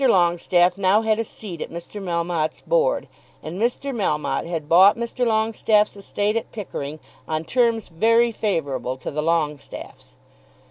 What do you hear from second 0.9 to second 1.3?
had a